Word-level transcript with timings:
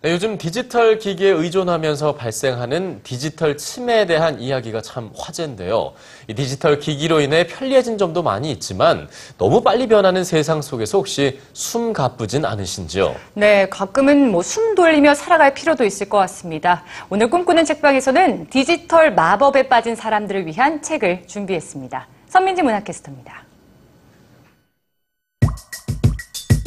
네, 0.00 0.12
요즘 0.12 0.38
디지털 0.38 1.00
기기에 1.00 1.28
의존하면서 1.30 2.14
발생하는 2.14 3.00
디지털 3.02 3.56
침해에 3.56 4.06
대한 4.06 4.40
이야기가 4.40 4.80
참 4.80 5.10
화제인데요. 5.16 5.92
이 6.28 6.34
디지털 6.34 6.78
기기로 6.78 7.20
인해 7.20 7.48
편리해진 7.48 7.98
점도 7.98 8.22
많이 8.22 8.52
있지만 8.52 9.08
너무 9.38 9.60
빨리 9.60 9.88
변하는 9.88 10.22
세상 10.22 10.62
속에서 10.62 10.98
혹시 10.98 11.40
숨 11.52 11.92
가쁘진 11.92 12.44
않으신지요? 12.44 13.12
네, 13.34 13.68
가끔은 13.68 14.30
뭐 14.30 14.42
숨 14.42 14.76
돌리며 14.76 15.14
살아갈 15.14 15.52
필요도 15.52 15.84
있을 15.84 16.08
것 16.08 16.16
같습니다. 16.18 16.84
오늘 17.10 17.28
꿈꾸는 17.28 17.64
책방에서는 17.64 18.50
디지털 18.50 19.12
마법에 19.12 19.68
빠진 19.68 19.96
사람들을 19.96 20.46
위한 20.46 20.80
책을 20.80 21.26
준비했습니다. 21.26 22.06
선민지 22.28 22.62
문학캐스터입니다. 22.62 23.42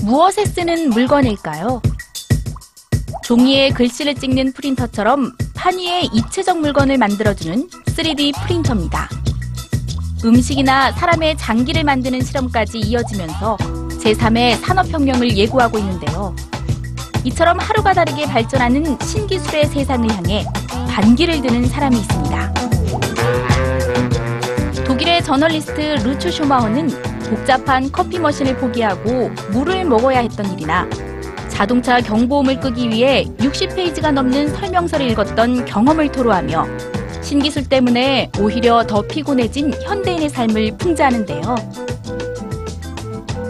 무엇에 0.03 0.43
쓰는 0.45 0.89
물건일까요? 0.89 1.81
종이에 3.31 3.69
글씨를 3.69 4.15
찍는 4.15 4.51
프린터처럼 4.51 5.31
판 5.55 5.79
위에 5.79 6.01
입체적 6.11 6.59
물건을 6.59 6.97
만들어주는 6.97 7.69
3D 7.69 8.33
프린터입니다. 8.43 9.07
음식이나 10.25 10.91
사람의 10.91 11.37
장기를 11.37 11.85
만드는 11.85 12.19
실험까지 12.23 12.79
이어지면서 12.79 13.55
제3의 14.01 14.59
산업혁명을 14.59 15.37
예고하고 15.37 15.77
있는데요. 15.77 16.35
이처럼 17.23 17.57
하루가 17.57 17.93
다르게 17.93 18.25
발전하는 18.25 18.97
신기술의 18.99 19.67
세상을 19.67 20.11
향해 20.11 20.45
반기를 20.89 21.41
드는 21.41 21.69
사람이 21.69 21.99
있습니다. 21.99 22.53
독일의 24.83 25.23
저널리스트 25.23 25.79
루츠 26.03 26.31
쇼마허는 26.31 26.89
복잡한 27.29 27.89
커피 27.93 28.19
머신을 28.19 28.57
포기하고 28.57 29.29
물을 29.53 29.85
먹어야 29.85 30.19
했던 30.19 30.51
일이나 30.51 30.85
자동차 31.61 32.01
경보음을 32.01 32.59
끄기 32.59 32.89
위해 32.89 33.23
60페이지가 33.37 34.11
넘는 34.11 34.47
설명서를 34.47 35.11
읽었던 35.11 35.65
경험을 35.65 36.11
토로하며 36.11 36.65
신기술 37.21 37.69
때문에 37.69 38.31
오히려 38.39 38.83
더 38.87 39.03
피곤해진 39.03 39.71
현대인의 39.83 40.29
삶을 40.29 40.77
풍자하는데요. 40.79 41.55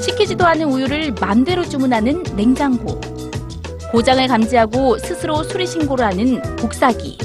시키지도 0.01 0.45
않은 0.45 0.65
우유를 0.65 1.13
맘대로 1.21 1.63
주문하는 1.63 2.23
냉장고. 2.35 2.99
고장을 3.93 4.27
감지하고 4.27 4.97
스스로 4.97 5.41
수리 5.43 5.65
신고를 5.65 6.03
하는 6.03 6.41
복사기. 6.57 7.17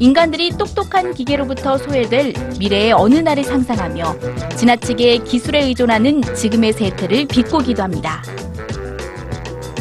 인간들이 0.00 0.50
똑똑한 0.50 1.14
기계로부터 1.14 1.78
소외될 1.78 2.32
미래의 2.58 2.90
어느 2.90 3.18
날을 3.18 3.44
상상하며 3.44 4.16
지나치게 4.56 5.18
기술에 5.18 5.62
의존하는 5.66 6.22
지금의 6.34 6.72
세태를 6.72 7.26
비꼬기도 7.26 7.84
합니다. 7.84 8.20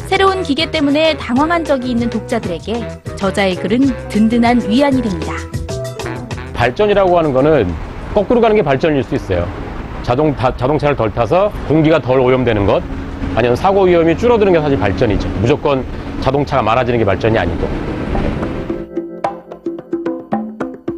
새로운 0.09 0.41
기계 0.41 0.65
때문에 0.71 1.15
당황한 1.17 1.63
적이 1.63 1.91
있는 1.91 2.09
독자들에게 2.09 2.83
저자의 3.15 3.53
글은 3.55 4.09
든든한 4.09 4.67
위안이 4.67 5.03
됩니다. 5.03 5.33
발전이라고 6.55 7.15
하는 7.15 7.31
거는 7.31 7.71
거꾸로 8.15 8.41
가는 8.41 8.55
게 8.55 8.63
발전일 8.63 9.03
수 9.03 9.13
있어요. 9.13 9.47
자동, 10.01 10.35
다- 10.35 10.51
자동차를 10.57 10.95
덜 10.95 11.13
타서 11.13 11.51
공기가 11.67 11.99
덜 11.99 12.19
오염되는 12.21 12.65
것, 12.65 12.81
아니면 13.35 13.55
사고 13.55 13.83
위험이 13.83 14.17
줄어드는 14.17 14.51
게 14.51 14.59
사실 14.59 14.79
발전이죠. 14.79 15.29
무조건 15.41 15.85
자동차가 16.21 16.63
많아지는 16.63 16.97
게 16.97 17.05
발전이 17.05 17.37
아니고. 17.37 17.67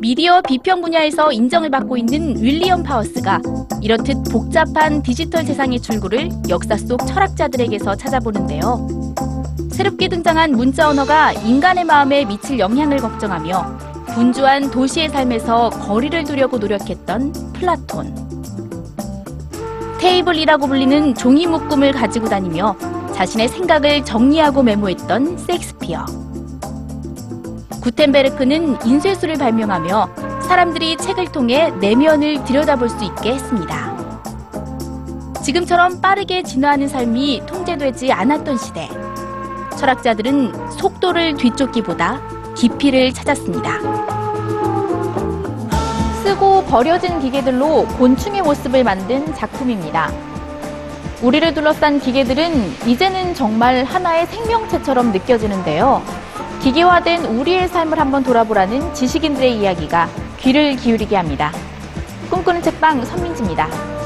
미디어 0.01 0.41
비평 0.41 0.81
분야에서 0.81 1.31
인정을 1.31 1.69
받고 1.69 1.95
있는 1.95 2.35
윌리엄 2.41 2.81
파워스가 2.81 3.39
이렇듯 3.83 4.31
복잡한 4.31 5.03
디지털 5.03 5.45
세상의 5.45 5.79
출구를 5.79 6.27
역사 6.49 6.75
속 6.75 7.05
철학자들에게서 7.05 7.95
찾아보는데요. 7.97 8.87
새롭게 9.69 10.07
등장한 10.07 10.53
문자 10.53 10.89
언어가 10.89 11.31
인간의 11.33 11.83
마음에 11.83 12.25
미칠 12.25 12.57
영향을 12.57 12.97
걱정하며 12.97 13.77
분주한 14.07 14.71
도시의 14.71 15.09
삶에서 15.09 15.69
거리를 15.69 16.23
두려고 16.23 16.57
노력했던 16.57 17.53
플라톤. 17.53 18.15
테이블이라고 19.99 20.65
불리는 20.65 21.13
종이 21.13 21.45
묶음을 21.45 21.91
가지고 21.91 22.27
다니며 22.27 22.75
자신의 23.13 23.49
생각을 23.49 24.03
정리하고 24.03 24.63
메모했던 24.63 25.37
셰익스피어. 25.37 26.20
구텐베르크는 27.81 28.85
인쇄술을 28.85 29.35
발명하며 29.35 30.41
사람들이 30.41 30.97
책을 30.97 31.31
통해 31.31 31.71
내면을 31.79 32.43
들여다볼 32.43 32.89
수 32.89 33.03
있게 33.03 33.33
했습니다. 33.33 33.91
지금처럼 35.43 35.99
빠르게 35.99 36.43
진화하는 36.43 36.87
삶이 36.87 37.43
통제되지 37.47 38.11
않았던 38.11 38.57
시대. 38.57 38.87
철학자들은 39.77 40.71
속도를 40.71 41.35
뒤쫓기보다 41.35 42.21
깊이를 42.55 43.13
찾았습니다. 43.13 43.79
쓰고 46.23 46.65
버려진 46.65 47.19
기계들로 47.19 47.87
곤충의 47.97 48.43
모습을 48.43 48.83
만든 48.83 49.33
작품입니다. 49.33 50.11
우리를 51.23 51.53
둘러싼 51.53 51.99
기계들은 51.99 52.87
이제는 52.87 53.33
정말 53.33 53.83
하나의 53.83 54.27
생명체처럼 54.27 55.11
느껴지는데요. 55.11 56.20
기계화된 56.61 57.25
우리의 57.25 57.67
삶을 57.69 57.99
한번 57.99 58.23
돌아보라는 58.23 58.93
지식인들의 58.93 59.57
이야기가 59.57 60.07
귀를 60.39 60.75
기울이게 60.75 61.15
합니다. 61.15 61.51
꿈꾸는 62.29 62.61
책방 62.61 63.03
선민지입니다. 63.03 64.00